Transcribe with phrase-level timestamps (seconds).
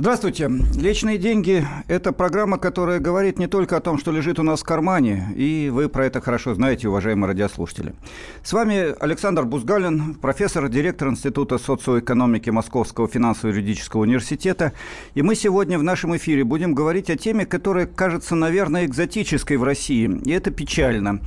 [0.00, 0.48] Здравствуйте.
[0.76, 4.62] Личные деньги– это программа, которая говорит не только о том, что лежит у нас в
[4.62, 7.94] кармане, и вы про это хорошо знаете, уважаемые радиослушатели.
[8.44, 14.72] С вами Александр Бузгалин, профессор, директор Института социоэкономики Московского финансово-юридического университета.
[15.14, 19.64] И мы сегодня в нашем эфире будем говорить о теме, которая кажется, наверное, экзотической в
[19.64, 20.08] России.
[20.24, 21.22] И это печально.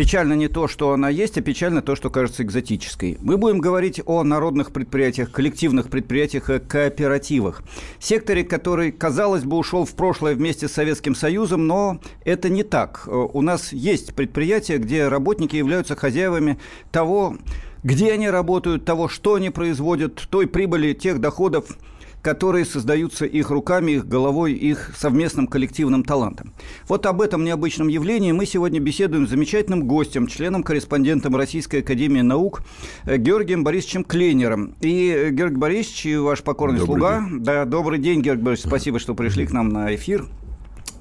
[0.00, 3.18] Печально не то, что она есть, а печально то, что кажется экзотической.
[3.20, 7.62] Мы будем говорить о народных предприятиях, коллективных предприятиях и кооперативах.
[7.98, 13.06] Секторе, который, казалось бы, ушел в прошлое вместе с Советским Союзом, но это не так.
[13.08, 16.58] У нас есть предприятия, где работники являются хозяевами
[16.90, 17.36] того,
[17.82, 21.76] где они работают, того, что они производят, той прибыли, тех доходов,
[22.22, 26.52] которые создаются их руками, их головой, их совместным коллективным талантом.
[26.88, 32.62] Вот об этом необычном явлении мы сегодня беседуем с замечательным гостем, членом-корреспондентом Российской Академии Наук
[33.04, 34.74] э, Георгием Борисовичем Клейнером.
[34.80, 37.20] И э, Георгий Борисович, ваш покорный добрый слуга.
[37.20, 37.40] День.
[37.40, 40.26] Да, добрый день, Георгий Борисович, спасибо, что пришли к нам на эфир.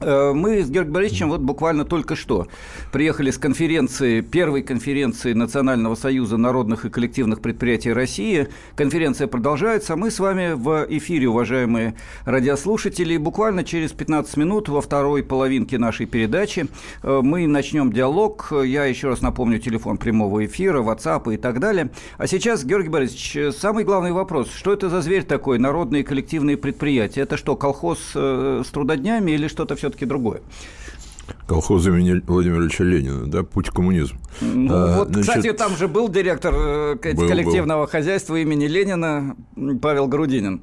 [0.01, 2.47] Э, мы с Георгием Борисовичем вот буквально только что
[2.91, 8.47] приехали с конференции, первой конференции Национального союза народных и коллективных предприятий России.
[8.75, 9.95] Конференция продолжается.
[9.95, 13.17] Мы с вами в эфире, уважаемые радиослушатели.
[13.17, 16.67] Буквально через 15 минут во второй половинке нашей передачи
[17.03, 18.53] э, мы начнем диалог.
[18.63, 21.89] Я еще раз напомню телефон прямого эфира, WhatsApp и так далее.
[22.17, 24.49] А сейчас, Георгий Борисович, самый главный вопрос.
[24.51, 27.21] Что это за зверь такой, народные коллективные предприятия?
[27.21, 30.41] Это что, колхоз э, с трудоднями или что-то все все-таки другое.
[31.47, 34.19] Колхоз имени Владимира Ильича Ленина, да, путь к коммунизму.
[34.41, 37.91] Ну, а, вот, значит, кстати, там же был директор э, был, коллективного был.
[37.91, 39.35] хозяйства имени Ленина
[39.81, 40.61] Павел Грудинин.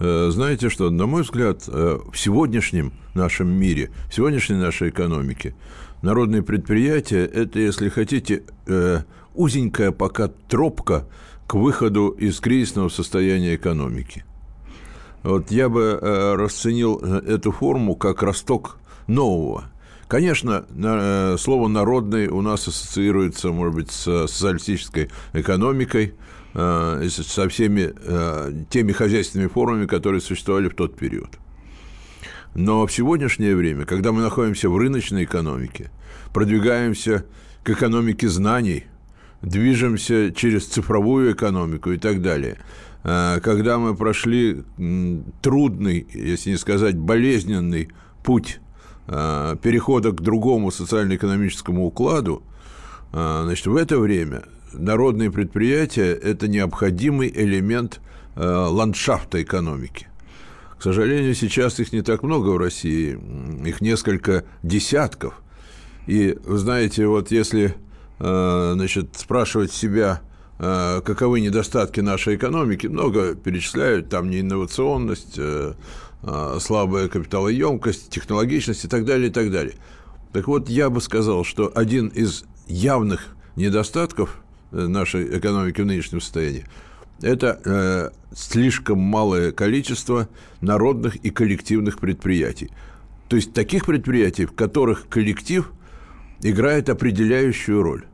[0.00, 5.54] Э, знаете что, на мой взгляд, э, в сегодняшнем нашем мире, в сегодняшней нашей экономике,
[6.02, 8.42] народные предприятия– это, если хотите,
[9.34, 11.06] узенькая пока тропка
[11.48, 14.24] к выходу из кризисного состояния экономики–
[15.24, 18.76] вот я бы э, расценил э, эту форму как росток
[19.06, 19.64] нового.
[20.06, 26.14] Конечно, э, слово «народный» у нас ассоциируется, может быть, с социалистической экономикой,
[26.54, 27.92] со всеми
[28.68, 31.30] теми хозяйственными формами, которые существовали в тот период.
[32.54, 35.90] Но в сегодняшнее время, когда мы находимся в рыночной экономике,
[36.32, 37.24] продвигаемся
[37.64, 38.84] к экономике знаний,
[39.42, 42.58] движемся через цифровую экономику и так далее–
[43.04, 44.64] когда мы прошли
[45.42, 47.90] трудный, если не сказать болезненный
[48.22, 48.60] путь
[49.08, 52.42] э, перехода к другому социально-экономическому укладу,
[53.12, 58.00] э, значит, в это время народные предприятия– это необходимый элемент
[58.36, 60.08] ландшафта экономики.
[60.76, 63.16] К сожалению, сейчас их не так много в России,
[63.64, 65.40] их несколько десятков.
[66.08, 67.76] И, вы знаете, вот если
[68.18, 75.74] значит, спрашивать себя– Э, каковы недостатки нашей экономики, много перечисляют, там неинновационность, э,
[76.22, 79.74] э, слабая капиталоемкость, технологичность и так далее, и так далее.
[80.32, 86.64] Так вот, я бы сказал, что один из явных недостатков нашей экономики в нынешнем состоянии
[87.22, 90.28] это э, слишком малое количество
[90.60, 92.70] народных и коллективных предприятий.
[93.28, 95.70] То есть таких предприятий, в которых коллектив
[96.42, 98.04] играет определяющую роль.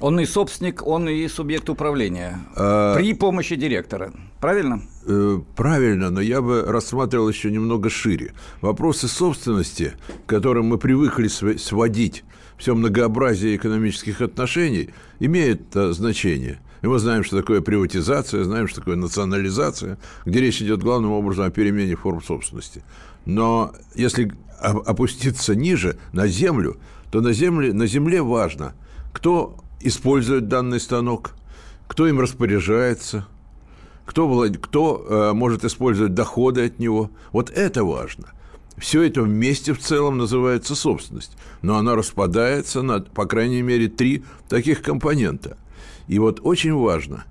[0.00, 2.94] Он и собственник, он и субъект управления а...
[2.96, 4.12] при помощи директора.
[4.40, 4.82] Правильно?
[5.06, 8.34] Э, правильно, но я бы рассматривал еще немного шире.
[8.60, 9.94] Вопросы собственности,
[10.26, 11.26] к которым мы привыкли
[11.56, 12.24] сводить
[12.56, 16.60] все многообразие экономических отношений, имеют э, значение.
[16.82, 21.46] И мы знаем, что такое приватизация, знаем, что такое национализация, где речь идет главным образом
[21.46, 22.84] о перемене форм собственности.
[23.26, 26.76] Но если опуститься ниже, на землю,
[27.10, 28.74] то на земле, на земле важно,
[29.12, 31.34] кто использует данный станок,
[31.86, 33.26] кто им распоряжается,
[34.04, 37.10] кто, кто э, может использовать доходы от него.
[37.32, 38.28] Вот это важно.
[38.76, 44.24] Все это вместе в целом называется собственность, но она распадается на, по крайней мере, три
[44.48, 45.56] таких компонента.
[46.06, 47.24] И вот очень важно,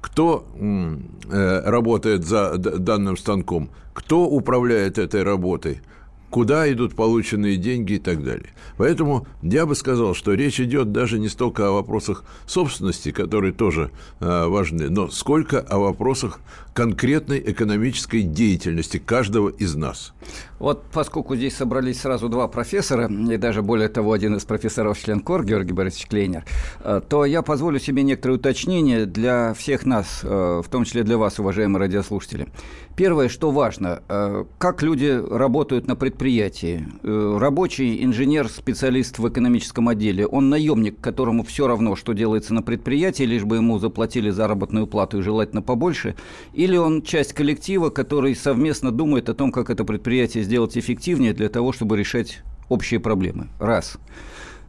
[0.00, 5.80] кто э, работает за данным станком, кто управляет этой работой–
[6.32, 8.48] куда идут полученные деньги и так далее.
[8.78, 13.90] Поэтому я бы сказал, что речь идет даже не столько о вопросах собственности, которые тоже
[14.18, 16.40] э, важны, но сколько о вопросах
[16.72, 20.14] конкретной экономической деятельности каждого из нас.
[20.62, 25.18] Вот поскольку здесь собрались сразу два профессора, и даже более того, один из профессоров член
[25.18, 26.44] КОР, Георгий Борисович Клейнер,
[26.84, 31.18] э, то я позволю себе некоторые уточнения для всех нас, э, в том числе для
[31.18, 32.46] вас, уважаемые радиослушатели.
[32.94, 36.86] Первое, что важно, э, как люди работают на предприятии.
[37.02, 43.24] Рабочий инженер, специалист в экономическом отделе, он наемник, которому все равно, что делается на предприятии,
[43.24, 46.14] лишь бы ему заплатили заработную плату и желательно побольше,
[46.52, 51.48] или он часть коллектива, который совместно думает о том, как это предприятие сделать эффективнее для
[51.48, 53.48] того, чтобы решать общие проблемы.
[53.58, 53.98] Раз.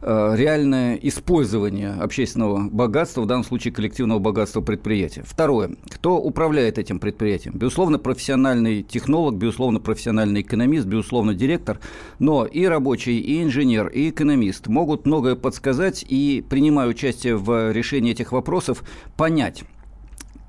[0.06, 5.22] Э, реальное использование общественного богатства, в данном случае коллективного богатства предприятия.
[5.24, 5.76] Второе.
[5.88, 7.54] Кто управляет этим предприятием?
[7.56, 11.80] Безусловно, профессиональный технолог, безусловно, профессиональный экономист, безусловно, директор,
[12.18, 18.12] но и рабочий, и инженер, и экономист могут многое подсказать и, принимая участие в решении
[18.12, 18.84] этих вопросов,
[19.16, 19.64] понять,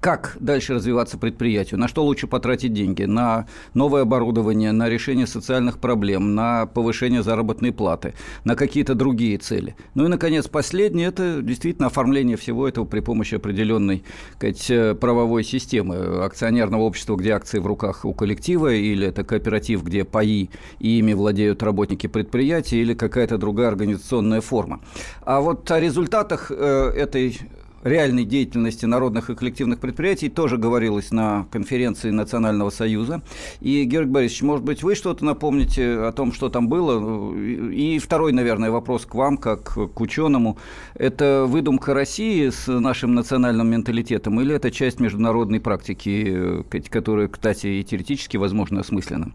[0.06, 5.80] как дальше развиваться предприятию, на что лучше потратить деньги, на новое оборудование, на решение социальных
[5.80, 8.14] проблем, на повышение заработной платы,
[8.44, 9.76] на какие-то другие цели.
[9.96, 14.04] Ну и, наконец, последнее– это действительно оформление всего этого при помощи определенной
[14.36, 19.84] сказать, э, правовой системы акционерного общества, где акции в руках у коллектива, или это кооператив,
[19.84, 24.82] где паи и ими владеют работники предприятия, или какая-то другая организационная форма.
[25.22, 27.40] А вот о результатах э, этой
[27.86, 33.22] реальной деятельности народных и коллективных предприятий тоже говорилось на конференции Национального союза.
[33.62, 37.34] И, Георгий Борисович, может быть, вы что-то напомните о том, что там было?
[37.38, 40.58] И второй, наверное, вопрос к вам, как к ученому.
[40.96, 47.84] Это выдумка России с нашим национальным менталитетом или это часть международной практики, которая, кстати, и
[47.84, 49.32] теоретически, возможно, осмыслена?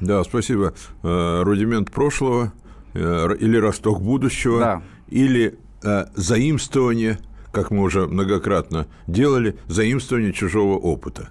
[0.00, 0.74] Да, спасибо.
[1.02, 2.52] Э, рудимент прошлого
[2.92, 4.82] э, или росток будущего, да.
[5.08, 7.18] или э, заимствование–
[7.52, 11.28] как мы уже многократно делали, заимствование чужого опыта.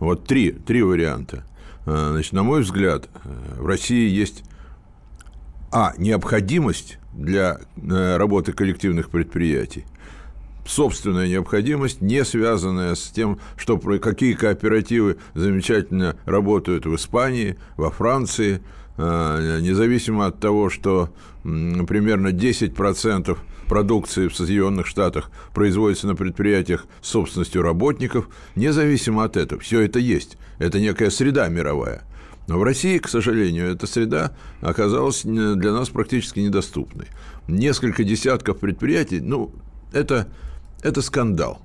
[0.00, 1.44] Вот три, три варианта.
[1.86, 3.08] А, значит, на мой взгляд,
[3.56, 4.44] в России есть
[5.72, 5.94] а.
[5.96, 9.84] необходимость для э, работы коллективных предприятий,
[10.66, 18.60] собственная необходимость, не связанная с тем, что какие кооперативы замечательно работают в Испании, во Франции,
[18.96, 21.08] независимо от того, что
[21.42, 23.38] примерно 10%
[23.70, 30.00] продукции в Соединенных Штатах производится на предприятиях с собственностью работников, независимо от этого, все это
[30.00, 30.38] есть.
[30.58, 32.02] Это некая среда мировая.
[32.48, 37.06] Но в России, к сожалению, эта среда оказалась для нас практически недоступной.
[37.46, 39.52] Несколько десятков предприятий, ну,
[39.92, 40.26] это,
[40.82, 41.62] это скандал.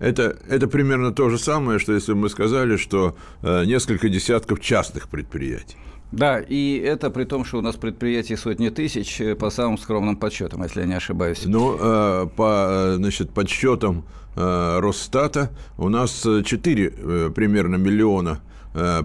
[0.00, 4.60] Это, это примерно то же самое, что если бы мы сказали, что э, несколько десятков
[4.60, 5.78] частных предприятий.
[6.10, 10.16] Да, и это при том, что у нас предприятий сотни тысяч, э, по самым скромным
[10.16, 11.42] подсчетам, если я не ошибаюсь.
[11.44, 18.40] Ну, э, по значит, подсчетам э, Росстата у нас 4 примерно миллиона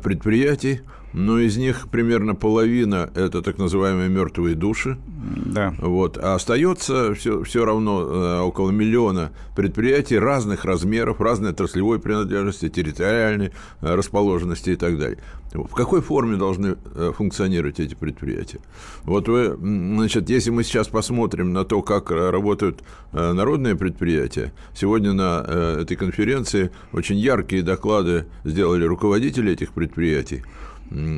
[0.04, 0.82] предприятий,
[1.14, 4.98] но из них примерно половина– это так называемые мертвые души.
[5.46, 5.74] Да.
[5.78, 6.18] Вот.
[6.18, 13.52] А остается все, все равно э, около миллиона предприятий разных размеров, разной отраслевой принадлежности, территориальной
[13.82, 15.20] э, расположенности и так далее.
[15.54, 18.60] В какой форме должны э, функционировать эти предприятия?
[19.04, 25.78] Вот вы, значит, если мы сейчас посмотрим на то, как работают народные предприятия, сегодня на
[25.82, 30.44] этой конференции очень яркие доклады сделали руководители этих предприятий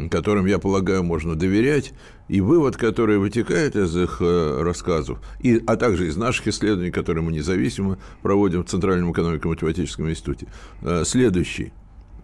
[0.09, 1.93] которым, я полагаю, можно доверять,
[2.27, 7.23] и вывод, который вытекает из их э, рассказов, и, а также из наших исследований, которые
[7.23, 10.47] мы независимо проводим в Центральном экономико-математическом институте,
[10.81, 11.73] э, следующий.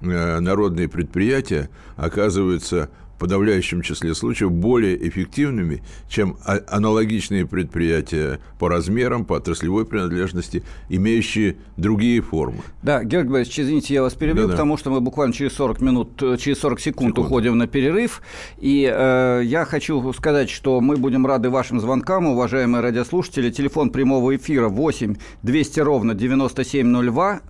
[0.01, 2.89] Э, народные предприятия оказываются
[3.21, 11.57] подавляющем числе случаев более эффективными, чем а, аналогичные предприятия по размерам, по отраслевой принадлежности, имеющие
[11.77, 12.61] другие формы.
[12.81, 16.23] Да, Георгий Борисович, извините, я вас перебью, да, потому что мы буквально через 40 минут,
[16.23, 17.27] э, через 40 секунд, секунд.
[17.27, 18.23] уходим на перерыв.
[18.57, 23.51] И э, я хочу сказать, что мы будем рады вашим звонкам, уважаемые радиослушатели.
[23.51, 27.41] Телефон прямого эфира 8 200 ровно 9702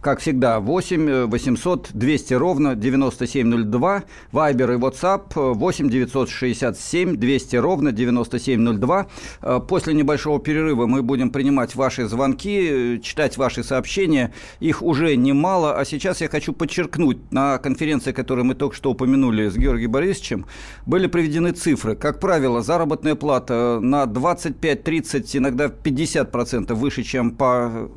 [0.00, 9.06] как всегда, 8 800 200 ровно 9702, Вайбер и WhatsApp 8 967 200 ровно 9702.
[9.42, 14.32] Э, после небольшого перерыва мы будем принимать ваши звонки, читать ваши сообщения.
[14.60, 19.48] Их уже немало, а сейчас я хочу подчеркнуть, на конференции, которую мы только что упомянули
[19.48, 20.46] с Георгием Борисовичем,
[20.86, 21.96] были приведены цифры.
[21.96, 27.90] Как правило, заработная плата на 25-30, иногда 50% выше, чем по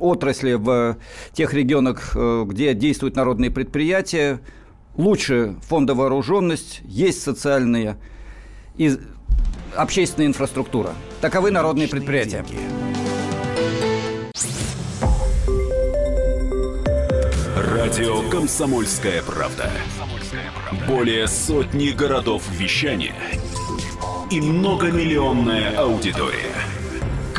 [0.00, 0.96] отрасли в
[1.32, 4.40] тех регионах, э, где действуют народные предприятия,
[4.96, 7.98] лучше фондовая вооруженность, есть социальная
[8.76, 8.96] и
[9.74, 10.92] общественная инфраструктура.
[11.20, 12.44] Таковы народные предприятия.
[17.56, 19.70] Радио «Комсомольская правда».
[20.88, 23.14] Более сотни городов вещания
[24.30, 26.75] и многомиллионная аудитория.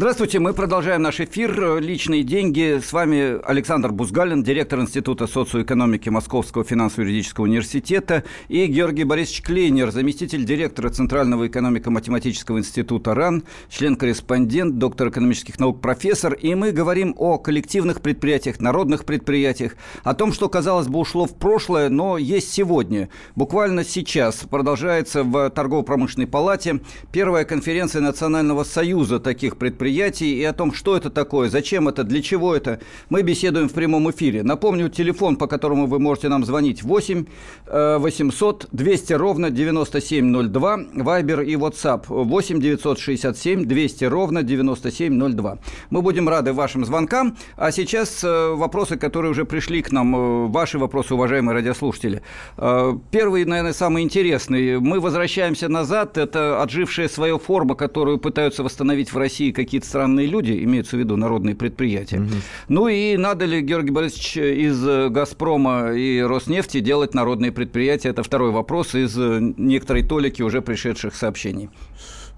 [0.00, 2.80] Здравствуйте, мы продолжаем наш эфир «Личные деньги».
[2.82, 10.46] С вами Александр Бузгалин, директор Института социоэкономики Московского финансово-юридического университета, и Георгий Борисович Клейнер, заместитель
[10.46, 16.32] директора Центрального экономико-математического института РАН, член-корреспондент, доктор экономических наук, профессор.
[16.32, 21.36] И мы говорим о коллективных предприятиях, народных предприятиях, о том, что, казалось бы, ушло в
[21.36, 23.10] прошлое, но есть сегодня.
[23.36, 26.80] Буквально сейчас продолжается в торгово-промышленной палате
[27.12, 32.04] первая конференция Национального союза таких предприятий предприятий и о том, что это такое, зачем это,
[32.04, 32.78] для чего это,
[33.08, 34.42] мы беседуем в прямом эфире.
[34.42, 37.26] Напомню, телефон, по которому вы можете нам звонить, 8
[37.66, 45.58] 800 200 ровно 9702, Вайбер и WhatsApp 8 967 200 ровно 9702.
[45.90, 50.46] Мы будем рады вашим звонкам, а сейчас э, вопросы, которые уже пришли к нам, э,
[50.48, 52.22] ваши вопросы, уважаемые радиослушатели.
[52.56, 54.78] Э, первый, наверное, самый интересный.
[54.78, 60.26] Мы возвращаемся назад, это отжившая свою форму, которую пытаются восстановить в России какие какие-то странные
[60.26, 62.18] люди, имеются в виду народные предприятия.
[62.18, 62.34] Угу.
[62.68, 68.08] Ну и надо ли, Георгий Борисович, из «Газпрома» и «Роснефти» делать народные предприятия?
[68.08, 71.70] Это второй вопрос из некоторой толики уже пришедших сообщений.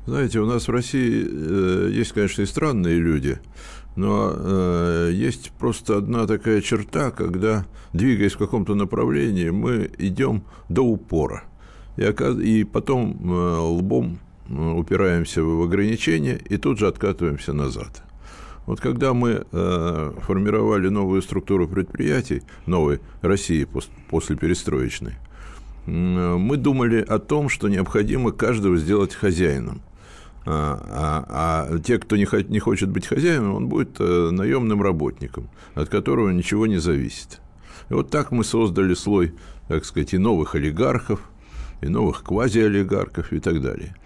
[0.04, 3.38] Знаете, у нас в России э, есть, конечно, и странные люди,
[3.96, 10.82] но э, есть просто одна такая черта, когда, двигаясь в каком-то направлении, мы идем до
[10.82, 11.44] упора.
[11.96, 14.18] И, и потом э, лбом
[14.48, 18.02] упираемся в ограничения и тут же откатываемся назад.
[18.66, 25.14] Вот когда мы э, формировали новую структуру предприятий, новой России пос, после перестроечной,
[25.86, 29.82] э, мы думали о том, что необходимо каждого сделать хозяином.
[30.44, 35.48] А, а, а те, кто не, не хочет быть хозяином, он будет э, наемным работником,
[35.74, 37.40] от которого ничего не зависит.
[37.90, 39.34] И вот так мы создали слой,
[39.68, 41.20] так сказать, и новых олигархов,
[41.80, 43.96] и новых квазиолигархов и так далее.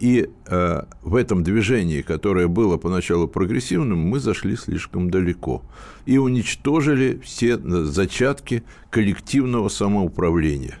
[0.00, 5.62] И э, в этом движении, которое было поначалу прогрессивным, мы зашли слишком далеко
[6.04, 10.78] и уничтожили все зачатки коллективного самоуправления.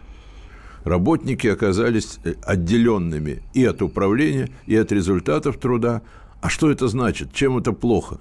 [0.84, 6.02] Работники оказались э, отделенными и от управления, и от результатов труда.
[6.40, 7.32] А что это значит?
[7.32, 8.18] Чем это плохо?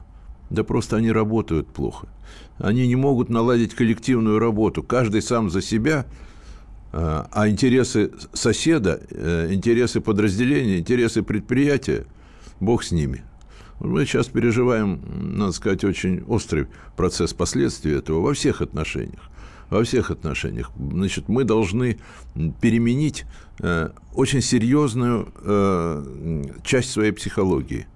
[0.49, 2.07] Да просто они работают плохо.
[2.59, 4.83] Они не могут наладить коллективную работу.
[4.83, 6.05] Каждый сам за себя–
[6.95, 12.05] а, интересы соседа, э, интересы подразделения, интересы предприятия,
[12.59, 13.23] бог с ними.
[13.79, 15.01] Мы сейчас переживаем,
[15.35, 19.31] надо сказать, очень острый процесс последствий этого во всех отношениях.
[19.71, 20.71] Во всех отношениях.
[20.77, 21.97] Значит, мы должны
[22.61, 23.25] переменить
[23.59, 27.87] э, очень серьезную э, часть своей психологии.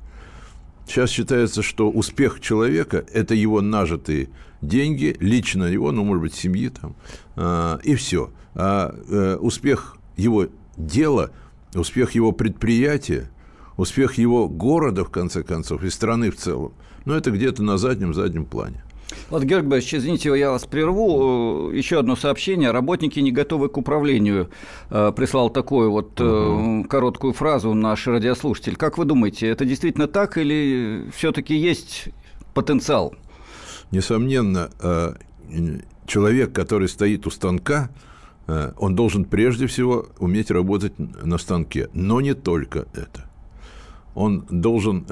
[0.87, 4.29] Сейчас считается, что успех человека– это его нажитые
[4.61, 6.95] деньги, лично его, ну, может быть, семьи там,
[7.35, 8.31] э, и все.
[8.55, 11.31] А э, успех его дела,
[11.75, 13.29] успех его предприятия,
[13.75, 18.45] успех его города, в конце концов, и страны в целом, ну, это где-то на заднем-заднем
[18.45, 18.83] плане.
[19.29, 21.69] Вот, Георгий Борисович, извините, я вас прерву.
[21.71, 22.71] Еще одно сообщение.
[22.71, 24.49] Работники не готовы к управлению.
[24.89, 26.85] Э, прислал такую вот угу.
[26.89, 28.75] короткую фразу наш радиослушатель.
[28.75, 32.09] Как вы думаете, это действительно так или все-таки есть
[32.53, 33.15] потенциал?
[33.91, 35.13] Несомненно, э,
[36.05, 37.89] человек, который стоит у станка,
[38.77, 43.29] он должен прежде всего уметь работать на станке, но не только это.
[44.15, 45.05] Он должен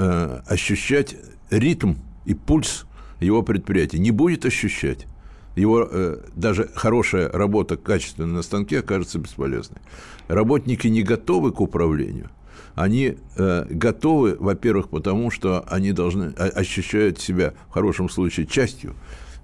[0.47, 1.17] ощущать
[1.49, 2.85] ритм и пульс
[3.19, 5.07] его предприятие не будет ощущать.
[5.55, 9.79] Его э, даже хорошая работа качественная на станке окажется бесполезной.
[10.27, 12.29] Работники не готовы к управлению.
[12.75, 18.95] Они э, готовы, во-первых, потому что они должны а, ощущают себя в хорошем случае частью.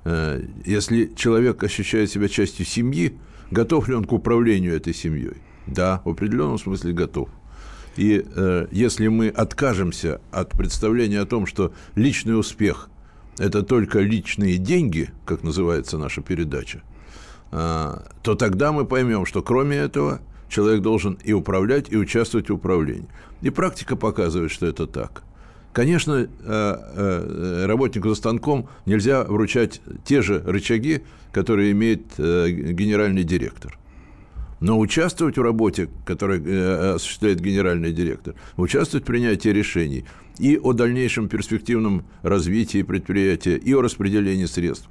[0.03, 3.17] Э, если человек ощущает себя частью семьи,
[3.49, 5.37] готов ли он к управлению этой семьей?
[5.65, 7.29] Да, в определенном смысле готов.
[7.95, 12.89] И э, если мы откажемся от представления о том, что личный успех
[13.37, 16.81] это только личные деньги, как называется наша передача,
[17.51, 22.53] а, то тогда мы поймем, что кроме этого человек должен и управлять, и участвовать в
[22.53, 23.07] управлении.
[23.41, 25.23] И практика показывает, что это так.
[25.73, 33.23] Конечно, э, э, работнику за станком нельзя вручать те же рычаги, которые имеет э, генеральный
[33.23, 33.77] директор.
[34.59, 40.05] Но участвовать в работе, которую осуществляет генеральный директор, участвовать в принятии решений–
[40.39, 44.87] и о дальнейшем перспективном развитии предприятия, и о распределении средств.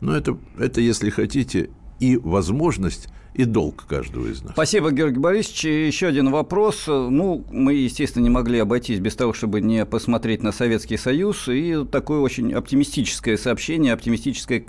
[0.00, 1.70] Но это, это, если хотите,
[2.00, 4.52] и возможность, и долг каждого из нас.
[4.52, 5.64] Спасибо, Георгий Борисович.
[5.64, 6.84] Еще один вопрос.
[6.86, 11.48] Ну, мы, естественно, не могли обойтись без того, чтобы не посмотреть на Советский Союз.
[11.48, 14.64] И такое очень оптимистическое сообщение, оптимистическое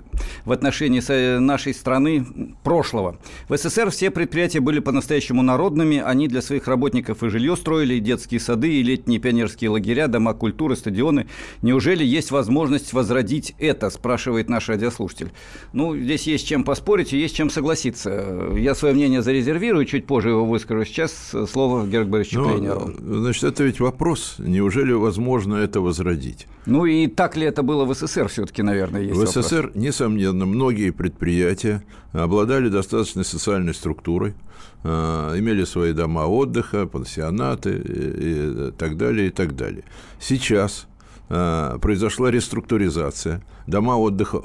[0.45, 1.01] в отношении
[1.39, 3.19] нашей страны прошлого.
[3.49, 5.97] В СССР все предприятия были по-настоящему народными.
[5.97, 10.33] Они для своих работников и жилье строили, и детские сады, и летние пионерские лагеря, дома
[10.33, 11.27] культуры, стадионы.
[11.61, 15.31] Неужели есть возможность возродить это, спрашивает наш радиослушатель.
[15.73, 18.51] Ну, здесь есть чем поспорить и есть чем согласиться.
[18.57, 20.85] Я свое мнение зарезервирую, чуть позже его выскажу.
[20.85, 22.93] Сейчас слово Георгию Борисовичу ну, Клейнеру.
[22.99, 26.47] Значит, это ведь вопрос, неужели возможно это возродить?
[26.65, 29.45] Ну и так ли это было в СССР все-таки, наверное, есть В вопрос.
[29.45, 34.33] СССР, несомненно, многие предприятия обладали достаточной социальной структурой,
[34.83, 34.89] э,
[35.37, 39.83] имели свои дома отдыха, пансионаты и так далее, и так далее.
[40.19, 40.87] Сейчас
[41.29, 44.43] э, произошла реструктуризация, дома отдыха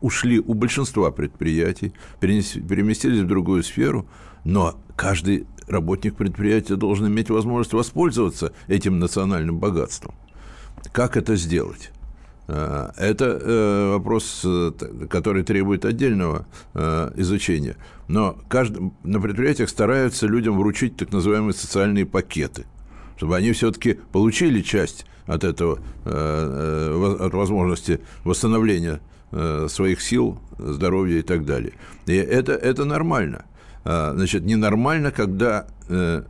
[0.00, 4.06] ушли у большинства предприятий, переместились в другую сферу,
[4.44, 10.14] но каждый работник предприятия должен иметь возможность воспользоваться этим национальным богатством.
[10.92, 11.90] Как это сделать?
[12.48, 14.72] Э, это э, вопрос, э,
[15.08, 16.46] который требует отдельного
[17.16, 17.76] изучения.
[18.08, 18.38] Но
[19.04, 22.66] на предприятиях стараются людям вручить так называемые социальные пакеты,
[23.16, 31.22] чтобы они все-таки получили часть от этого, от возможности восстановления Э, своих сил, здоровья и
[31.22, 31.72] так далее.
[32.06, 33.44] И это, это нормально.
[33.84, 36.22] А, значит, ненормально, когда э,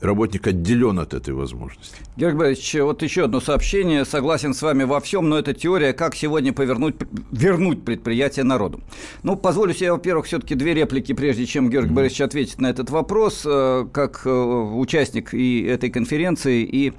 [0.00, 1.96] работник отделен от этой возможности.
[2.16, 4.06] Георгий Борисович, вот еще одно сообщение.
[4.06, 6.96] Согласен с вами во всем, но это теория, как сегодня повернуть,
[7.30, 8.80] вернуть предприятие народу.
[9.22, 11.94] Ну, позволю себе, во-первых, все-таки две реплики, прежде чем Георгий mm-hmm.
[11.94, 16.94] Борисович ответит на этот вопрос, э, как участник и этой конференции, и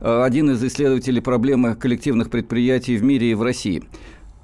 [0.00, 3.82] один из исследователей проблемы коллективных предприятий в мире и в России.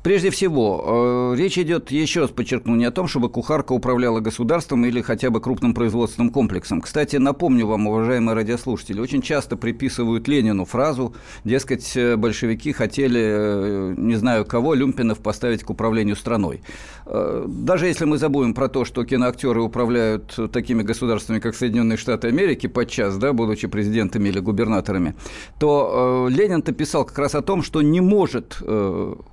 [0.02, 4.84] Прежде всего, э, речь идет, еще раз подчеркну, не о том, чтобы кухарка управляла государством
[4.84, 6.80] или хотя бы крупным производственным комплексом.
[6.80, 13.94] Кстати, напомню вам, уважаемые радиослушатели, очень часто приписывают Ленину фразу, дескать, э, большевики хотели, э,
[13.96, 16.62] не знаю кого, Люмпинов поставить к управлению страной.
[17.04, 22.68] Даже если мы забудем про то, что киноактеры управляют такими государствами, как Соединенные Штаты Америки
[22.68, 25.14] подчас, да, будучи президентами или губернаторами,
[25.58, 28.62] то Ленин-то писал как раз о том, что не может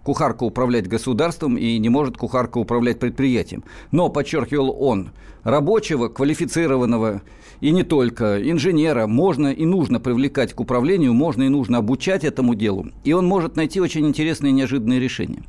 [0.03, 3.63] кухарка управлять управлять государством и не может кухарка управлять предприятием.
[3.91, 5.11] Но, подчеркивал он,
[5.43, 7.21] рабочего, квалифицированного
[7.61, 12.55] и не только, инженера можно и нужно привлекать к управлению, можно и нужно обучать этому
[12.55, 15.43] делу, и он может найти очень интересные и неожиданные решения.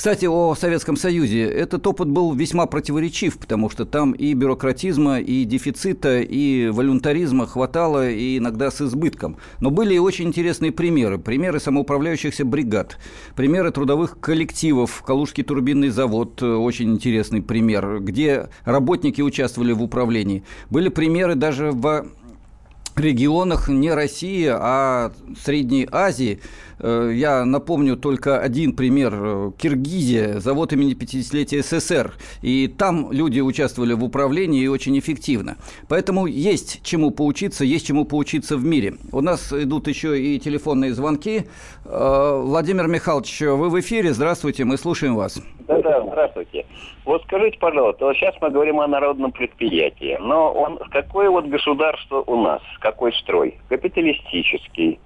[0.00, 1.44] Кстати, о Советском Союзе.
[1.44, 8.08] Этот опыт был весьма противоречив, потому что там и бюрократизма, и дефицита, и волюнтаризма хватало,
[8.08, 9.36] и иногда с избытком.
[9.60, 11.18] Но были и очень интересные примеры.
[11.18, 12.96] Примеры самоуправляющихся бригад,
[13.36, 15.02] примеры трудовых коллективов.
[15.02, 20.44] Калужский турбинный завод– очень интересный пример, где работники участвовали в управлении.
[20.70, 22.06] Были примеры даже в
[22.96, 25.12] регионах не России, а
[25.44, 26.40] Средней Азии.
[26.80, 29.52] Э, я напомню только один пример.
[29.58, 32.12] Киргизия, завод имени 50-летия СССР.
[32.42, 35.56] И там люди участвовали в управлении и очень эффективно.
[35.88, 38.94] Поэтому есть чему поучиться, есть чему поучиться в мире.
[39.12, 41.44] У нас идут еще и телефонные звонки.
[41.84, 44.12] Э, Владимир Михайлович, вы в эфире.
[44.12, 45.40] Здравствуйте, мы слушаем вас.
[45.66, 46.66] Да-да, здравствуйте.
[47.04, 52.22] Вот скажите, пожалуйста, вот сейчас мы говорим о народном предприятии, но он, какое вот государство
[52.26, 53.58] у нас, какой строй?
[53.68, 54.98] Капиталистический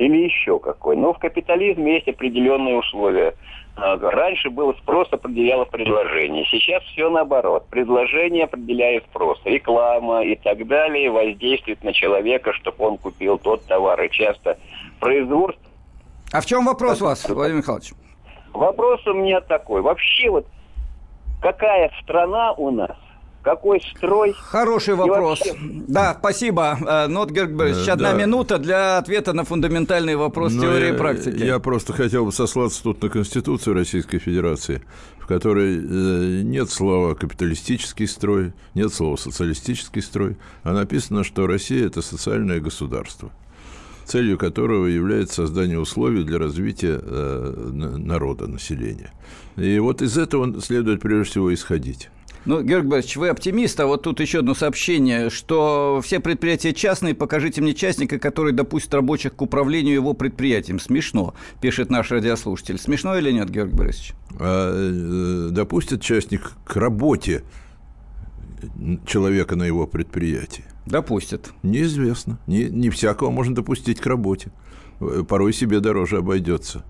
[0.00, 0.96] или еще какой?
[0.96, 3.34] Ну, в капитализме есть определенные условия.
[3.76, 6.46] А, раньше был спрос определяло предложение.
[6.50, 7.66] Сейчас все наоборот.
[7.68, 9.38] Предложение определяет спрос.
[9.44, 14.02] Реклама и так далее воздействует на человека, чтобы он купил тот товар.
[14.02, 14.56] И часто
[15.00, 15.62] производство...
[16.32, 17.92] А в чем вопрос у вас, Владимир Михайлович?
[18.54, 19.82] Вопрос у меня такой.
[19.82, 20.46] Вообще вот
[21.42, 22.96] какая страна у нас,
[23.42, 24.34] какой строй?
[24.38, 25.40] Хороший вопрос.
[25.40, 25.56] Вообще...
[25.88, 26.78] Да, спасибо.
[26.80, 28.18] Э, Нот Гергбергович, э, одна да.
[28.18, 31.42] минута для ответа на фундаментальный вопрос Но теории я, и практики.
[31.42, 34.82] Я просто хотел бы сослаться тут на Конституцию Российской Федерации,
[35.18, 41.86] в которой э, нет слова «капиталистический строй», нет слова «социалистический строй», а написано, что Россия–
[41.88, 43.30] это социальное государство
[44.10, 49.12] целью которого является создание условий для развития э, народа, населения.
[49.56, 52.10] И вот из этого следует прежде всего исходить.
[52.46, 57.14] Ну, Георгий Борисович, вы оптимист, а вот тут еще одно сообщение, что все предприятия частные,
[57.14, 60.80] покажите мне частника, который допустит рабочих к управлению его предприятием.
[60.80, 62.78] Смешно, пишет наш радиослушатель.
[62.78, 64.14] Смешно или нет, Георгий Борисович?
[64.38, 67.42] А, э, допустит частник к работе
[69.06, 70.64] человека на его предприятии.
[70.86, 71.52] Допустят.
[71.62, 72.38] Неизвестно.
[72.46, 74.50] Не, не всякого можно допустить к работе.
[75.28, 76.84] Порой себе дороже обойдется.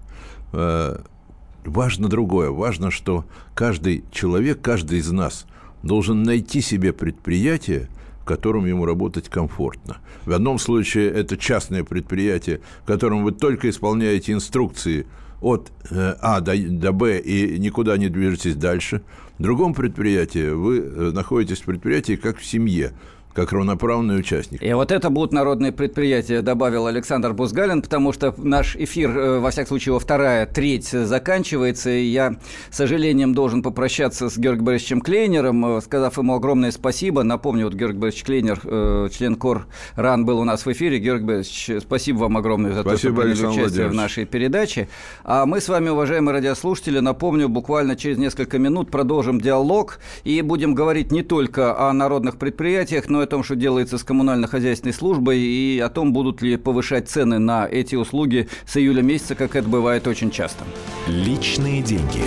[1.65, 2.51] Важно другое.
[2.51, 5.47] Важно, что каждый человек, каждый из нас
[5.83, 7.89] должен найти себе предприятие,
[8.21, 9.99] в котором ему работать комфортно.
[10.25, 15.07] В одном случае это частное предприятие, в котором вы только исполняете инструкции
[15.41, 19.03] от э, А до, до Б и никуда не движетесь дальше.
[19.39, 22.93] В другом предприятии вы э, находитесь в предприятии как в семье–
[23.33, 24.63] как равноправный участник.
[24.63, 29.51] И вот это будут народные предприятия, добавил Александр Бузгалин, потому что наш эфир, э, во
[29.51, 32.37] всяком случае, его вторая треть заканчивается, и я,
[32.71, 37.23] с сожалением, должен попрощаться с Георгием Борисовичем Клейнером, э, сказав ему огромное спасибо.
[37.23, 40.99] Напомню, вот Георгий Борисович Клейнер, э, член КОР РАН, был у нас в эфире.
[40.99, 44.89] Георгий Борисович, спасибо вам огромное за спасибо, то, что приняли участие в нашей передаче.
[45.25, 50.75] А мы с вами, уважаемые радиослушатели, напомню, буквально через несколько минут продолжим диалог и будем
[50.75, 55.79] говорить не только о народных предприятиях, но и том, что делается с коммунально-хозяйственной службой, и
[55.81, 60.07] о том, будут ли повышать цены на эти услуги с июля месяца, как это бывает
[60.07, 60.65] очень часто.
[61.07, 62.23] Личные деньги.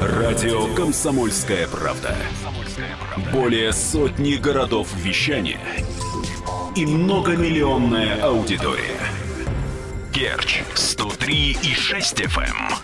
[0.00, 2.16] Радио «Комсомольская правда».
[3.32, 5.60] Более сотни городов вещания
[6.74, 8.98] и многомиллионная аудитория.
[10.12, 12.83] Керчь 103 и 6 FM.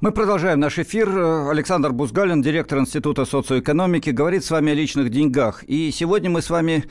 [0.00, 1.10] Мы продолжаем наш эфир.
[1.50, 5.62] Александр Бузгалин, директор Института социоэкономики, говорит с вами о личных деньгах.
[5.64, 6.86] И сегодня мы с вами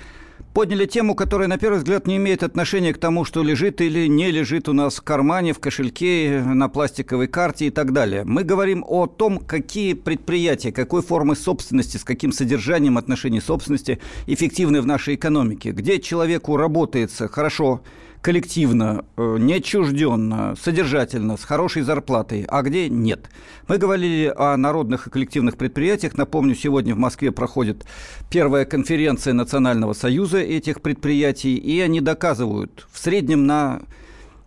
[0.54, 4.30] подняли тему, которая, на первый взгляд, не имеет отношения к тому, что лежит или не
[4.30, 8.26] лежит у нас в кармане, в кошельке, на пластиковой карте и так далее.
[8.26, 14.82] Мы говорим о том, какие предприятия, какой формы собственности, с каким содержанием отношений собственности эффективны
[14.82, 17.82] в нашей экономике, где человеку работается хорошо,
[18.22, 23.30] коллективно, э, неотчужденно, содержательно, с хорошей зарплатой, а где нет.
[23.68, 26.18] Мы говорили о народных и коллективных предприятиях.
[26.18, 27.86] Напомню, сегодня в Москве проходит
[28.30, 33.82] первая конференция Национального союза этих предприятий, и они доказывают в среднем на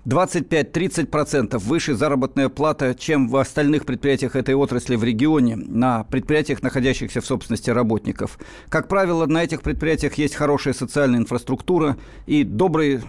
[0.05, 7.21] 25-30% выше заработная плата, чем в остальных предприятиях этой отрасли в регионе, на предприятиях, находящихся
[7.21, 8.39] в собственности работников.
[8.69, 13.03] Как правило, на этих предприятиях есть хорошая социальная инфраструктура и добрые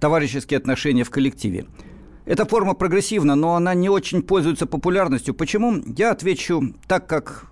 [0.00, 1.66] товарищеские отношения в коллективе.
[2.24, 5.34] Эта форма прогрессивна, но она не очень пользуется популярностью.
[5.34, 5.82] Почему?
[5.96, 7.49] Я отвечу так, как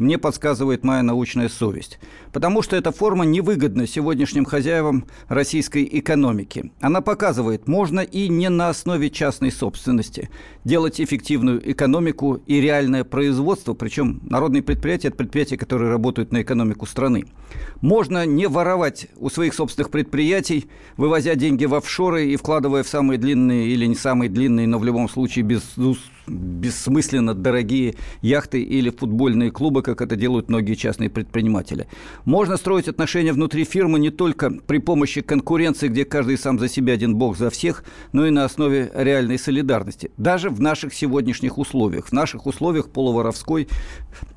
[0.00, 1.98] мне подсказывает моя научная совесть.
[2.32, 6.72] Потому что эта форма невыгодна сегодняшним хозяевам российской экономики.
[6.80, 10.30] Она показывает, можно и не на основе частной собственности
[10.64, 16.86] делать эффективную экономику и реальное производство, причем народные предприятия– это предприятия, которые работают на экономику
[16.86, 17.24] страны.
[17.80, 23.18] Можно не воровать у своих собственных предприятий, вывозя деньги в офшоры и вкладывая в самые
[23.18, 25.62] длинные или не самые длинные, но в любом случае без
[26.26, 31.86] бессмысленно дорогие яхты или футбольные клубы, как это делают многие частные предприниматели.
[32.24, 36.94] Можно строить отношения внутри фирмы не только при помощи конкуренции, где каждый сам за себя
[36.94, 40.10] один бог за всех, но и на основе реальной солидарности.
[40.16, 43.68] Даже в наших сегодняшних условиях, в наших условиях полуворовской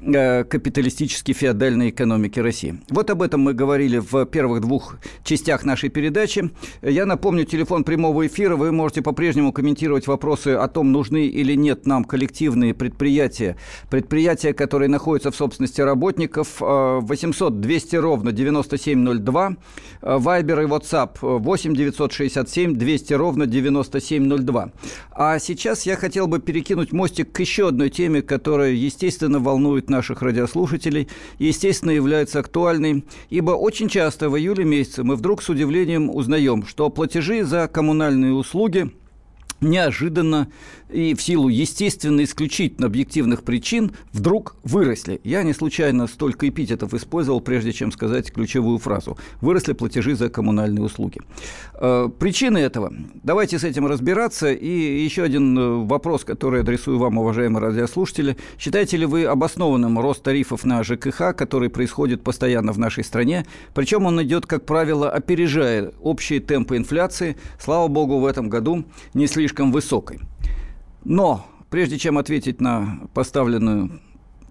[0.01, 2.79] э, капиталистической феодальной экономики России.
[2.89, 6.51] Вот об этом мы говорили в первых двух частях нашей передачи.
[6.81, 8.55] Я напомню, телефон прямого эфира.
[8.55, 13.57] Вы можете по-прежнему комментировать вопросы о том, нужны или нет нам коллективные предприятия,
[13.89, 19.55] предприятия, которые находятся в собственности работников, 800 200 ровно 9702,
[20.01, 24.71] Вайбер и WhatsApp 8 967 200 ровно 9702.
[25.11, 30.21] А сейчас я хотел бы перекинуть мостик к еще одной теме, которая, естественно, волнует наших
[30.21, 31.07] радиослушателей,
[31.39, 36.89] естественно, является актуальной, ибо очень часто в июле месяце мы вдруг с удивлением узнаем, что
[36.89, 38.91] платежи за коммунальные услуги
[39.63, 40.49] неожиданно
[40.93, 45.19] и в силу естественно исключительно объективных причин вдруг выросли.
[45.23, 49.17] Я не случайно столько эпитетов использовал, прежде чем сказать ключевую фразу.
[49.41, 51.19] Выросли платежи за коммунальные услуги.
[51.75, 52.93] Э, причины этого.
[53.23, 54.51] Давайте с этим разбираться.
[54.51, 58.37] И еще один э, вопрос, который адресую вам, уважаемые радиослушатели.
[58.59, 63.45] Считаете ли вы обоснованным рост тарифов на ЖКХ, который происходит постоянно в нашей стране?
[63.73, 67.35] Причем он идет, как правило, опережая общие темпы инфляции.
[67.59, 70.19] Слава богу, в этом году не слишком высокой.
[71.03, 73.99] Но прежде чем ответить на поставленную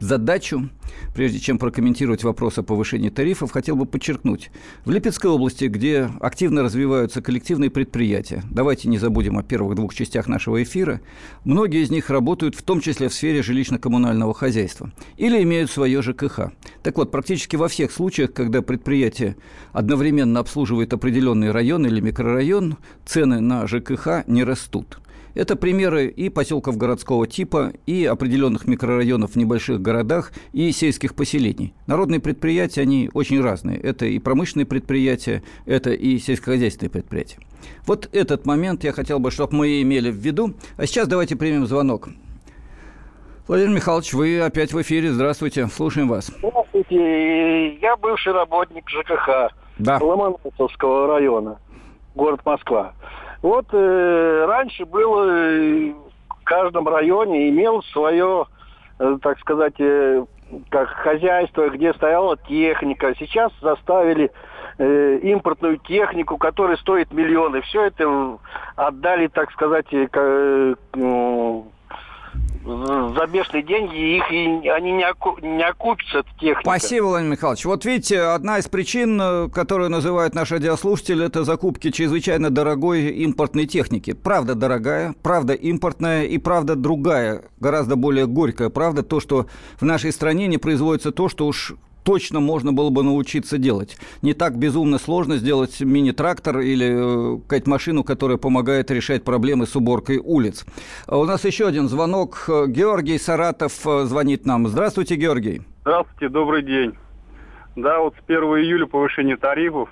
[0.02, 0.68] задачу.
[1.14, 4.50] Прежде чем прокомментировать вопрос о повышении тарифов, хотел бы подчеркнуть.
[4.84, 10.28] В Липецкой области, где активно развиваются коллективные предприятия, давайте не забудем о первых двух частях
[10.28, 11.00] нашего эфира,
[11.44, 16.52] многие из них работают в том числе в сфере жилищно-коммунального хозяйства или имеют свое ЖКХ.
[16.82, 19.36] Так вот, практически во всех случаях, когда предприятие
[19.72, 24.98] одновременно обслуживает определенный район или микрорайон, цены на ЖКХ не растут.
[25.34, 31.74] Это примеры и поселков городского типа, и определенных микрорайонов в небольших городах, и сельских поселений.
[31.86, 33.78] Народные предприятия, они очень разные.
[33.78, 37.38] Это и промышленные предприятия, это и сельскохозяйственные предприятия.
[37.86, 40.54] Вот этот момент я хотел бы, чтобы мы имели в виду.
[40.76, 42.08] А сейчас давайте примем звонок.
[43.48, 45.12] Владимир Михайлович, вы опять в эфире.
[45.12, 46.30] Здравствуйте, слушаем вас.
[46.38, 47.74] Здравствуйте.
[47.76, 49.98] Я бывший работник ЖКХ да.
[49.98, 51.58] Ломоносовского района,
[52.14, 52.94] город Москва.
[53.42, 55.92] Вот э, раньше было э,
[56.28, 58.46] в каждом районе имел свое,
[59.00, 60.24] э, так сказать, э,
[60.70, 63.14] как хозяйство, где стояла техника.
[63.18, 64.30] Сейчас заставили
[64.78, 67.62] э, импортную технику, которая стоит миллионы.
[67.62, 68.38] Все это
[68.76, 70.74] отдали, так сказать, э, э,
[72.64, 76.60] за бешеные деньги, их и они не, оку, не окупятся, эта техника.
[76.62, 77.64] Спасибо, Владимир Михайлович.
[77.64, 83.66] Вот видите, одна из причин, э, которую называют наши радиослушатели, это закупки чрезвычайно дорогой импортной
[83.66, 84.12] техники.
[84.12, 89.46] Правда дорогая, правда импортная и правда другая, гораздо более горькая правда, то, что
[89.80, 93.96] в нашей стране не производится то, что уж точно можно было бы научиться делать.
[94.22, 100.18] Не так безумно сложно сделать мини-трактор или э, машину, которая помогает решать проблемы с уборкой
[100.18, 100.64] улиц.
[101.06, 102.44] А у нас еще один звонок.
[102.68, 104.68] Георгий Саратов э, звонит нам.
[104.68, 105.62] Здравствуйте, Георгий.
[105.82, 106.94] Здравствуйте, добрый день.
[107.76, 109.88] Да, вот с 1 июля повышение тарифов,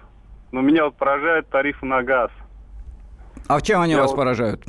[0.52, 2.30] но меня вот поражают тарифы на газ.
[3.48, 4.62] А в чем они я вас вот, поражают?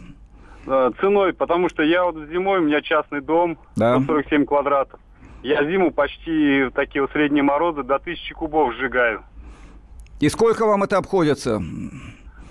[0.66, 3.96] Э, ценой, потому что я вот зимой, у меня частный дом, да.
[3.98, 5.00] 147 квадратов.
[5.44, 9.24] Я зиму почти такие вот средние морозы до тысячи кубов сжигаю.
[10.20, 11.62] И сколько вам это обходится?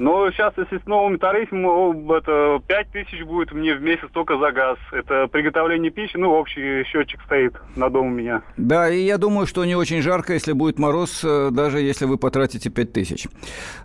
[0.01, 4.51] Ну, сейчас, если с новыми тарифами, это 5 тысяч будет мне в месяц только за
[4.51, 4.79] газ.
[4.93, 8.41] Это приготовление пищи, ну, общий счетчик стоит на дом у меня.
[8.57, 12.17] Да, и я думаю, что не очень жарко, если будет мороз, э, даже если вы
[12.17, 13.29] потратите 5 тысяч.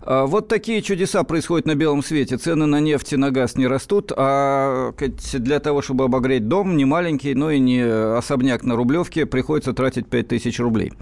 [0.00, 2.38] А, вот такие чудеса происходят на белом свете.
[2.38, 4.92] Цены на нефть и на газ не растут, а
[5.34, 10.08] для того, чтобы обогреть дом, не маленький, но и не особняк на Рублевке, приходится тратить
[10.08, 10.94] 5 тысяч рублей.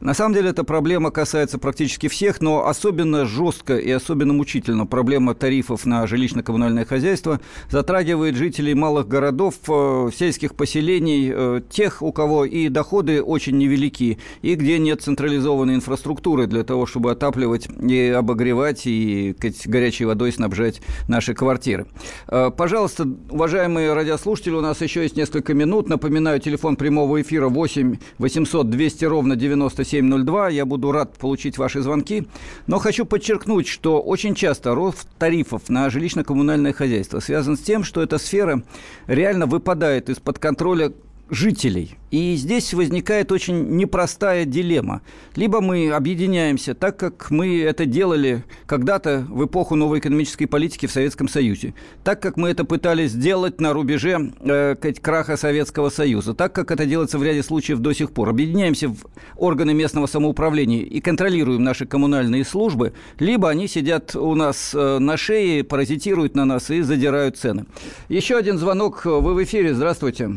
[0.00, 4.86] На самом деле, эта проблема касается практически всех, но особенно жестко и особенно мучительно действительно
[4.86, 12.12] проблема тарифов на жилищно-коммунальное хозяйство затрагивает жителей малых городов, э, сельских поселений, э, тех, у
[12.12, 18.14] кого и доходы очень невелики, и где нет централизованной инфраструктуры для того, чтобы отапливать и
[18.16, 21.86] обогревать, и горячей водой снабжать наши квартиры.
[22.28, 25.88] Э, пожалуйста, уважаемые радиослушатели, у нас еще есть несколько минут.
[25.88, 30.50] Напоминаю, телефон прямого эфира 8 800 200 ровно 9702.
[30.50, 32.28] Я буду рад получить ваши звонки.
[32.68, 38.02] Но хочу подчеркнуть, что очень часто рост тарифов на жилищно-коммунальное хозяйство связан с тем, что
[38.02, 38.64] эта сфера
[39.06, 40.92] реально выпадает из-под контроля
[41.32, 41.96] жителей.
[42.10, 45.00] И здесь возникает очень непростая дилемма.
[45.34, 50.92] Либо мы объединяемся так, как мы это делали когда-то в эпоху новой экономической политики в
[50.92, 51.72] Советском Союзе,
[52.04, 56.84] так, как мы это пытались сделать на рубеже э, краха Советского Союза, так, как это
[56.84, 58.28] делается в ряде случаев до сих пор.
[58.28, 58.98] Объединяемся в
[59.36, 65.16] органы местного самоуправления и контролируем наши коммунальные службы, либо они сидят у нас э, на
[65.16, 67.64] шее, паразитируют на нас и задирают цены.
[68.10, 69.06] Еще один звонок.
[69.06, 69.72] Вы в эфире.
[69.72, 70.30] Здравствуйте.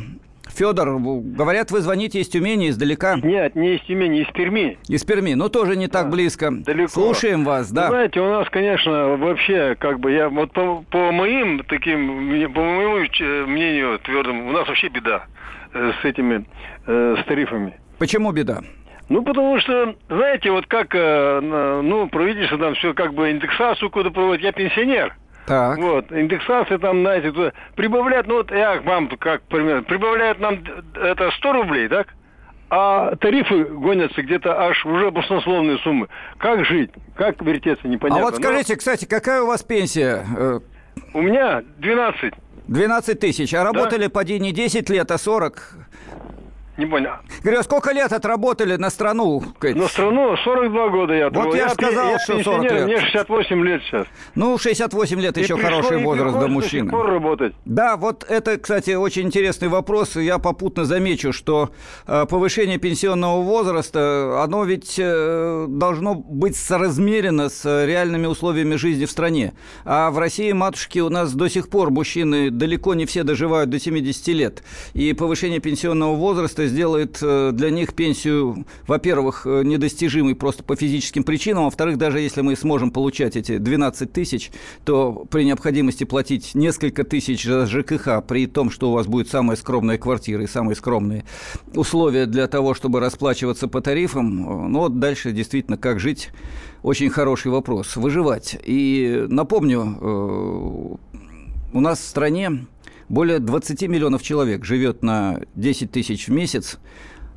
[0.49, 3.17] Федор, говорят, вы звоните из Тюмени, издалека.
[3.21, 4.77] Нет, не из Тюмени, из Перми.
[4.87, 6.49] Из Перми, ну тоже не так близко.
[6.51, 6.89] Далеко.
[6.89, 7.83] Слушаем вас, да.
[7.83, 12.07] Вы знаете, у нас, конечно, вообще, как бы, я вот по, по моим таким,
[12.53, 13.05] по моему
[13.47, 15.25] мнению твердому, у нас вообще беда
[15.73, 16.45] э, с этими,
[16.87, 17.73] э, с тарифами.
[17.97, 18.61] Почему беда?
[19.07, 21.39] Ну, потому что, знаете, вот как, э,
[21.83, 25.15] ну, правительство там все как бы индексацию куда проводит, я пенсионер.
[25.45, 25.77] Так.
[25.77, 30.63] Вот, индексация там, знаете, туда, прибавляют, ну вот я вам как пример, прибавляют нам
[30.95, 32.07] это 100 рублей, так?
[32.69, 36.07] А тарифы гонятся где-то аж уже баснословные суммы.
[36.39, 36.89] Как жить?
[37.15, 38.23] Как вертеться, непонятно.
[38.23, 38.77] А вот скажите, Но...
[38.79, 40.25] кстати, какая у вас пенсия?
[41.13, 42.33] У меня 12.
[42.67, 43.53] 12 тысяч.
[43.53, 44.09] А работали, да?
[44.09, 45.77] поди, не 10 лет, а 40?
[46.77, 47.11] Не понял.
[47.41, 49.41] Говорю, а сколько лет отработали на страну?
[49.61, 52.85] На страну 42 года я Вот я, я сказал, я, что 40 лет.
[52.85, 54.07] Мне 68 лет сейчас.
[54.35, 56.91] Ну, 68 лет и еще хороший возраст для мужчины.
[56.91, 57.53] До работать.
[57.63, 60.17] Да, вот это, кстати, очень интересный вопрос.
[60.17, 61.69] Я попутно замечу, что
[62.07, 69.11] э, повышение пенсионного возраста, оно ведь э, должно быть соразмерено с реальными условиями жизни в
[69.11, 69.53] стране.
[69.85, 73.79] А в России, матушки, у нас до сих пор мужчины далеко не все доживают до
[73.79, 74.63] 70 лет.
[74.93, 81.23] И повышение пенсионного возраста сделает э, для них пенсию, во-первых, э, недостижимой просто по физическим
[81.23, 84.51] причинам, а во-вторых, даже если мы сможем получать эти 12 тысяч,
[84.83, 89.57] то при необходимости платить несколько тысяч за ЖКХ, при том, что у вас будет самая
[89.57, 91.25] скромная квартира и самые скромные
[91.73, 96.29] условия для того, чтобы расплачиваться по тарифам, ну вот дальше действительно как жить,
[96.83, 97.95] очень хороший вопрос.
[97.95, 98.57] Выживать.
[98.63, 100.97] И напомню,
[101.73, 102.67] у нас в стране
[103.09, 106.79] более 20 миллионов человек живет на 10 тысяч в месяц,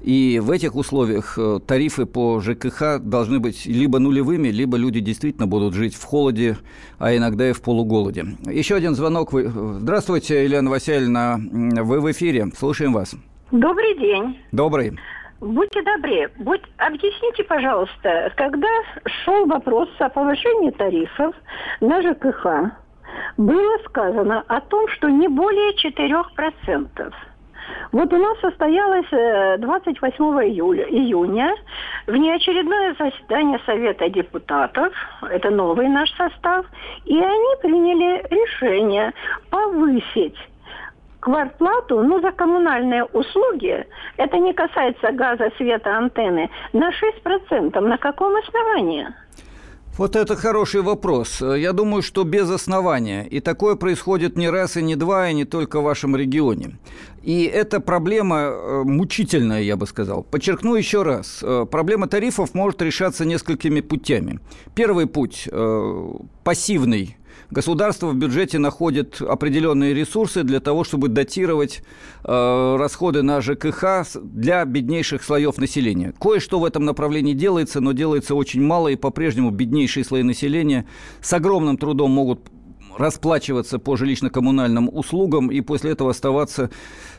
[0.01, 5.47] и в этих условиях э, тарифы по ЖКХ должны быть либо нулевыми, либо люди действительно
[5.47, 6.57] будут жить в холоде,
[6.99, 8.25] а иногда и в полуголоде.
[8.47, 9.33] Еще один звонок.
[9.33, 12.47] Здравствуйте, Елена Васильевна, вы в эфире.
[12.57, 13.17] Слушаем вас.
[13.51, 14.39] Добрый день.
[14.53, 14.93] Добрый.
[15.41, 18.67] Будьте добры, будь, объясните, пожалуйста, когда
[19.25, 21.33] шел вопрос о повышении тарифов
[21.81, 22.73] на ЖКХ,
[23.37, 27.13] было сказано о том, что не более 4%.
[27.93, 31.55] Вот у нас состоялось 28 э, июля, июня
[32.07, 36.67] внеочередное заседание Совета депутатов, это новый наш состав,
[37.05, 39.13] и они приняли решение
[39.51, 40.37] повысить
[41.21, 47.81] квартплату, ну, за коммунальные услуги, это не касается газа, света, антенны, на 6%.
[47.81, 49.09] На каком основании?
[49.97, 51.41] Вот это хороший вопрос.
[51.41, 53.27] Я думаю, что без основания.
[53.27, 56.79] И такое происходит не раз и не два, и не только в вашем регионе.
[57.23, 60.23] И эта проблема э, мучительная, я бы сказал.
[60.23, 61.41] Подчеркну еще раз.
[61.43, 64.41] Э, проблема тарифов может решаться несколькими путями.
[64.75, 66.13] Первый путь э,–
[66.45, 67.17] пассивный
[67.51, 71.83] государство в бюджете находит определенные ресурсы для того, чтобы датировать
[72.25, 76.15] э, расходы на ЖКХ для беднейших слоев населения.
[76.21, 80.87] Кое-что в этом направлении делается, но делается очень мало, и по-прежнему беднейшие слои населения
[81.21, 82.41] с огромным трудом могут
[82.99, 86.71] расплачиваться по жилищно-коммунальным услугам и после этого оставаться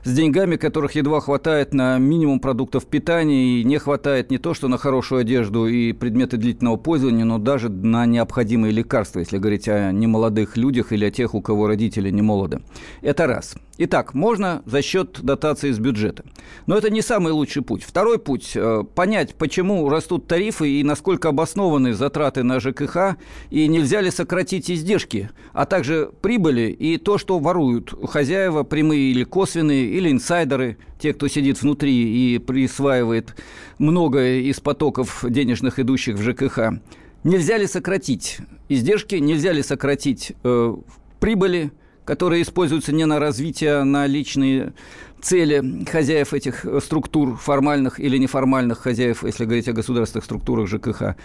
[0.04, 4.68] с деньгами, которых едва хватает на минимум продуктов питания и не хватает не то, что
[4.68, 9.92] на хорошую одежду и предметы длительного пользования, но даже на необходимые лекарства, если говорить о
[9.92, 12.62] немолодых людях или о тех, у кого родители не молоды.
[13.02, 13.56] Это раз.
[13.82, 16.26] Итак, можно за счет дотации из бюджета.
[16.66, 17.84] Но это не самый лучший путь.
[17.84, 23.16] Второй путь э,– понять, почему растут тарифы и насколько обоснованы затраты на ЖКХ,
[23.50, 29.24] и нельзя ли сократить издержки, а также прибыли и то, что воруют хозяева, прямые или
[29.24, 33.34] косвенные, или инсайдеры, те, кто сидит внутри и присваивает
[33.78, 36.82] многое из потоков денежных, идущих в ЖКХ.
[37.24, 40.76] Нельзя ли сократить издержки, нельзя ли сократить э,
[41.22, 41.72] прибыли,
[42.10, 44.74] которые используются не на развитие, а на личные
[45.22, 51.16] цели хозяев этих структур, формальных или неформальных хозяев, если говорить о государственных структурах ЖКХ.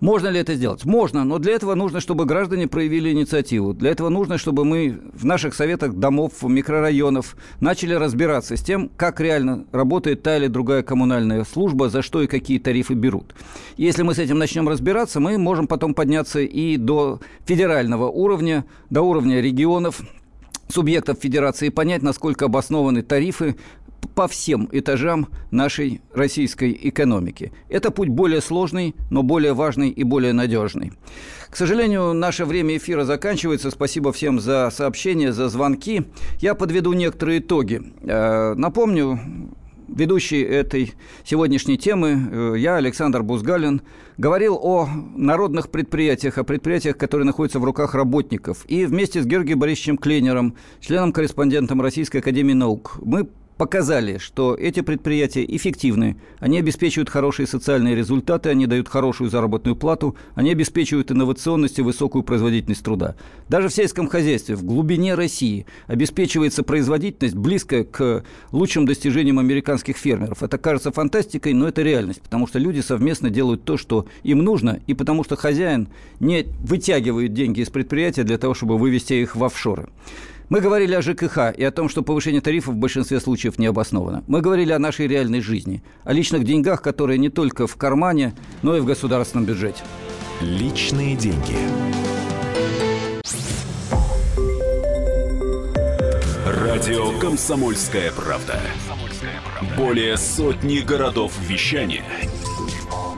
[0.00, 0.84] Можно ли это сделать?
[0.84, 3.72] Можно, но для этого нужно, чтобы граждане проявили инициативу.
[3.74, 9.20] Для этого нужно, чтобы мы в наших советах домов, микрорайонов начали разбираться с тем, как
[9.20, 13.34] реально работает та или другая коммунальная служба, за что и какие тарифы берут.
[13.76, 19.02] Если мы с этим начнем разбираться, мы можем потом подняться и до федерального уровня, до
[19.02, 20.00] уровня регионов,
[20.68, 23.56] субъектов федерации понять, насколько обоснованы тарифы
[24.14, 27.52] по всем этажам нашей российской экономики.
[27.68, 30.92] Это путь более сложный, но более важный и более надежный.
[31.48, 33.70] К сожалению, наше время эфира заканчивается.
[33.70, 36.04] Спасибо всем за сообщения, за звонки.
[36.40, 37.82] Я подведу некоторые итоги.
[38.02, 39.20] Э, напомню,
[39.94, 43.82] ведущий этой сегодняшней темы, э, я, Александр Бузгалин,
[44.18, 48.64] говорил о народных предприятиях, о предприятиях, которые находятся в руках работников.
[48.68, 55.44] И вместе с Георгием Борисовичем Клейнером, членом-корреспондентом Российской Академии Наук, мы показали, что эти предприятия
[55.44, 61.82] эффективны, они обеспечивают хорошие социальные результаты, они дают хорошую заработную плату, они обеспечивают инновационность и
[61.82, 63.14] высокую производительность труда.
[63.48, 70.42] Даже в сельском хозяйстве, в глубине России обеспечивается производительность близкая к лучшим достижениям американских фермеров.
[70.42, 74.80] Это кажется фантастикой, но это реальность, потому что люди совместно делают то, что им нужно,
[74.86, 75.88] и потому что хозяин
[76.20, 79.88] не вытягивает деньги из предприятия для того, чтобы вывести их в офшоры.
[80.52, 84.22] Мы говорили о ЖКХ и о том, что повышение тарифов в большинстве случаев не обосновано.
[84.26, 88.76] Мы говорили о нашей реальной жизни, о личных деньгах, которые не только в кармане, но
[88.76, 89.82] и в государственном бюджете.
[90.42, 91.56] Личные деньги.
[96.44, 98.60] Радио «Комсомольская правда».
[99.74, 102.04] Более сотни городов вещания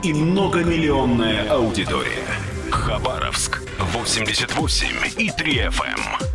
[0.01, 2.23] и многомиллионная аудитория.
[2.71, 3.61] Хабаровск
[3.93, 6.34] 88 и 3 FM.